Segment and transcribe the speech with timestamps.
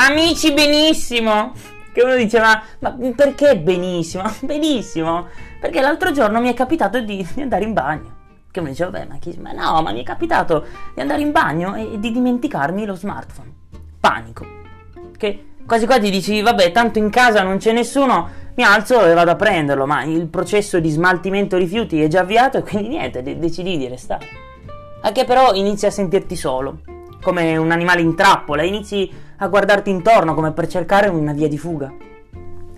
[0.00, 1.52] amici benissimo.
[1.92, 2.62] Che uno dice, ma,
[3.14, 4.22] perché benissimo?
[4.42, 5.26] Benissimo,
[5.60, 8.18] perché l'altro giorno mi è capitato di, di andare in bagno.
[8.50, 11.32] Che uno dice, vabbè, ma, chi, ma no, ma mi è capitato di andare in
[11.32, 13.52] bagno e, e di dimenticarmi lo smartphone.
[13.98, 14.46] Panico.
[15.16, 19.32] Che quasi quasi dici, vabbè, tanto in casa non c'è nessuno, mi alzo e vado
[19.32, 23.38] a prenderlo, ma il processo di smaltimento rifiuti è già avviato e quindi niente, de-
[23.38, 24.26] decidi di restare.
[25.02, 26.82] Anche però inizi a sentirti solo,
[27.20, 29.10] come un animale in trappola, inizi
[29.42, 31.92] a guardarti intorno come per cercare una via di fuga.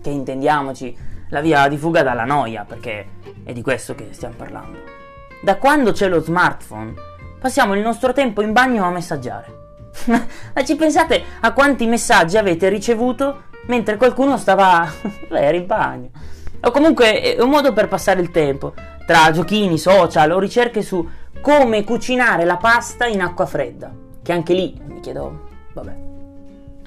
[0.00, 0.96] Che intendiamoci,
[1.30, 3.06] la via di fuga dalla noia, perché
[3.44, 4.78] è di questo che stiamo parlando.
[5.40, 6.94] Da quando c'è lo smartphone,
[7.40, 9.56] passiamo il nostro tempo in bagno a messaggiare.
[10.06, 14.86] Ma ci pensate a quanti messaggi avete ricevuto mentre qualcuno stava
[15.28, 16.10] beh, in bagno?
[16.60, 18.74] O comunque è un modo per passare il tempo,
[19.06, 21.08] tra giochini, social o ricerche su
[21.40, 23.92] come cucinare la pasta in acqua fredda.
[24.20, 26.06] Che anche lì mi chiedo, vabbè.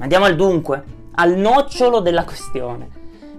[0.00, 0.82] Andiamo al dunque,
[1.16, 2.88] al nocciolo della questione.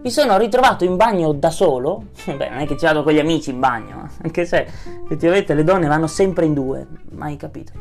[0.04, 3.20] Mi sono ritrovato in bagno da solo, beh non è che ci vado con gli
[3.20, 4.68] amici in bagno, anche se
[5.04, 7.72] effettivamente le donne vanno sempre in due, mai capito,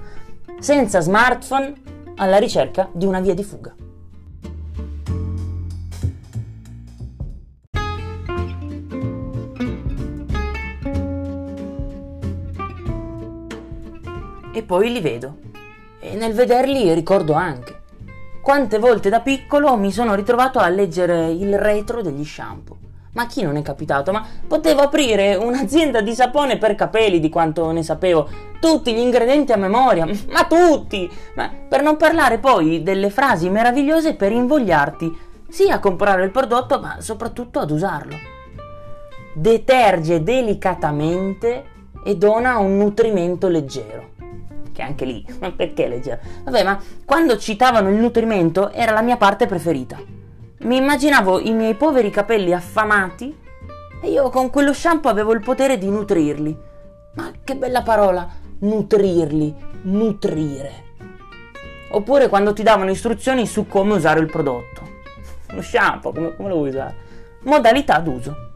[0.60, 1.74] senza smartphone
[2.16, 3.74] alla ricerca di una via di fuga.
[14.52, 15.36] E poi li vedo.
[16.00, 17.69] E nel vederli ricordo anche
[18.50, 22.78] quante volte da piccolo mi sono ritrovato a leggere il retro degli shampoo.
[23.12, 24.10] Ma chi non è capitato?
[24.10, 28.28] Ma potevo aprire un'azienda di sapone per capelli di quanto ne sapevo.
[28.58, 31.08] Tutti gli ingredienti a memoria, ma tutti!
[31.36, 35.16] Ma per non parlare poi delle frasi meravigliose per invogliarti
[35.48, 38.16] sia a comprare il prodotto, ma soprattutto ad usarlo.
[39.32, 41.64] Deterge delicatamente
[42.04, 44.09] e dona un nutrimento leggero
[44.80, 46.20] che anche lì, ma perché leggero?
[46.44, 49.98] Vabbè, ma quando citavano il nutrimento era la mia parte preferita.
[50.60, 53.36] Mi immaginavo i miei poveri capelli affamati
[54.02, 56.58] e io con quello shampoo avevo il potere di nutrirli.
[57.14, 58.26] Ma che bella parola,
[58.60, 60.88] nutrirli, nutrire.
[61.90, 64.88] Oppure quando ti davano istruzioni su come usare il prodotto.
[65.48, 66.94] Lo shampoo, come, come lo vuoi usare?
[67.42, 68.48] Modalità d'uso.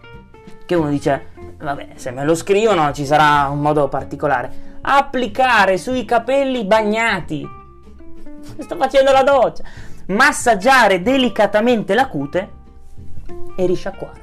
[0.65, 6.05] Che uno dice, vabbè, se me lo scrivono ci sarà un modo particolare applicare sui
[6.05, 7.47] capelli bagnati.
[8.59, 9.62] Sto facendo la doccia.
[10.09, 12.50] Massaggiare delicatamente la cute
[13.56, 14.22] e risciacquare.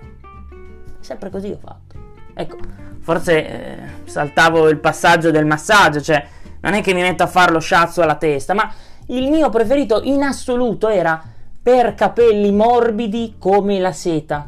[0.99, 1.95] Sempre così ho fatto.
[2.35, 2.57] Ecco,
[2.99, 6.23] forse eh, saltavo il passaggio del massaggio, cioè
[6.61, 8.71] non è che mi metto a fare lo sciazzo alla testa, ma
[9.07, 11.21] il mio preferito in assoluto era
[11.61, 14.47] per capelli morbidi come la seta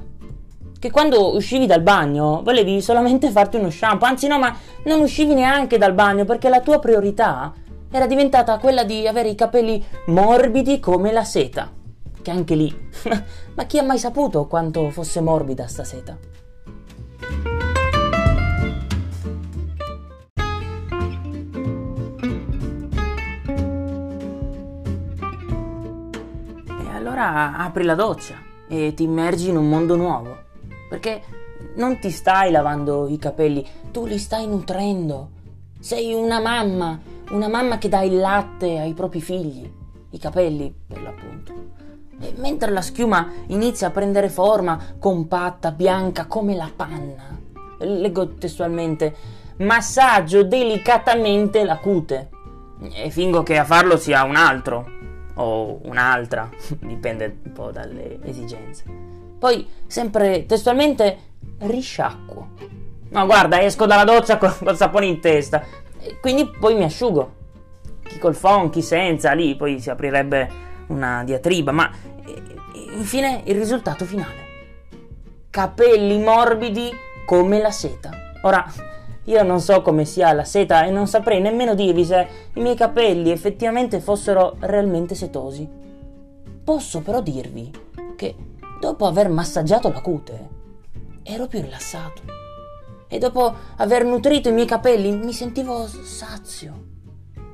[0.84, 5.34] che quando uscivi dal bagno volevi solamente farti uno shampoo, anzi no, ma non uscivi
[5.34, 7.54] neanche dal bagno perché la tua priorità
[7.90, 11.72] era diventata quella di avere i capelli morbidi come la seta.
[12.22, 12.90] Che anche lì,
[13.56, 16.18] ma chi ha mai saputo quanto fosse morbida sta seta?
[26.68, 28.36] E allora apri la doccia
[28.68, 30.52] e ti immergi in un mondo nuovo
[30.94, 31.24] perché
[31.78, 35.30] non ti stai lavando i capelli, tu li stai nutrendo.
[35.80, 37.00] Sei una mamma,
[37.32, 39.68] una mamma che dà il latte ai propri figli,
[40.12, 41.52] i capelli per l'appunto.
[42.20, 47.40] E mentre la schiuma inizia a prendere forma compatta, bianca come la panna,
[47.80, 49.16] leggo testualmente,
[49.58, 52.30] massaggio delicatamente la cute.
[52.94, 54.86] E fingo che a farlo sia un altro
[55.34, 56.48] o un'altra,
[56.82, 59.14] dipende un po' dalle esigenze.
[59.44, 61.18] Poi, sempre testualmente,
[61.58, 62.48] risciacquo.
[63.10, 65.62] No, guarda, esco dalla doccia con, col sapone in testa.
[66.00, 67.34] E quindi poi mi asciugo.
[68.04, 70.50] Chi col phon, chi senza, lì poi si aprirebbe
[70.88, 71.74] una diatriba.
[71.74, 71.92] Ma
[72.94, 74.46] infine il risultato finale.
[75.50, 76.90] Capelli morbidi
[77.26, 78.12] come la seta.
[78.44, 78.66] Ora,
[79.26, 82.78] io non so come sia la seta e non saprei nemmeno dirvi se i miei
[82.78, 85.68] capelli effettivamente fossero realmente setosi.
[86.64, 87.70] Posso però dirvi
[88.16, 88.36] che
[88.84, 90.50] dopo aver massaggiato la cute,
[91.24, 92.22] ero più rilassato.
[93.08, 96.92] E dopo aver nutrito i miei capelli mi sentivo sazio.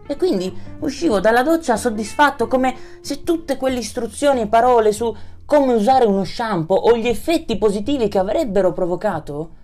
[0.07, 5.15] E quindi uscivo dalla doccia soddisfatto come se tutte quelle istruzioni e parole su
[5.45, 9.57] come usare uno shampoo o gli effetti positivi che avrebbero provocato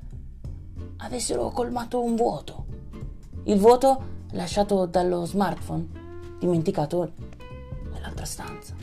[0.97, 2.65] avessero colmato un vuoto.
[3.45, 5.88] Il vuoto lasciato dallo smartphone,
[6.38, 7.11] dimenticato
[7.91, 8.75] nell'altra stanza.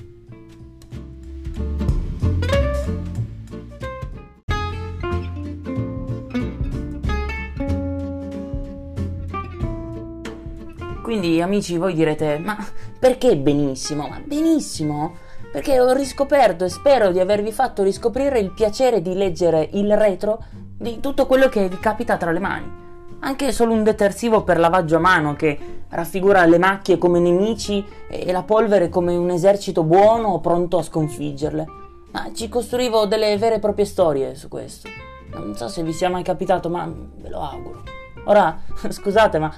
[11.03, 12.57] Quindi amici voi direte, ma
[12.99, 14.07] perché benissimo?
[14.07, 15.15] Ma benissimo
[15.53, 20.43] perché ho riscoperto e spero di avervi fatto riscoprire il piacere di leggere il retro
[20.79, 22.81] di tutto quello che vi capita tra le mani.
[23.21, 28.33] Anche solo un detersivo per lavaggio a mano che raffigura le macchie come nemici e
[28.33, 31.67] la polvere come un esercito buono pronto a sconfiggerle.
[32.13, 34.89] Ma ci costruivo delle vere e proprie storie su questo.
[35.35, 37.83] Non so se vi sia mai capitato, ma ve lo auguro.
[38.25, 38.59] Ora,
[38.89, 39.53] scusate, ma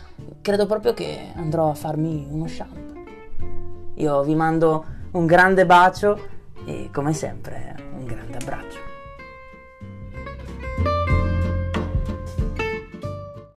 [0.44, 3.02] credo proprio che andrò a farmi uno shampoo.
[3.94, 6.20] Io vi mando un grande bacio
[6.66, 7.73] e come sempre